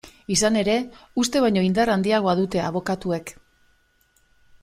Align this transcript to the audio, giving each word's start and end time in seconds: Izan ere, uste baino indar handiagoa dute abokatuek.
Izan 0.35 0.55
ere, 0.61 0.75
uste 1.23 1.43
baino 1.43 1.63
indar 1.67 1.91
handiagoa 1.95 2.33
dute 2.41 2.63
abokatuek. 2.69 3.35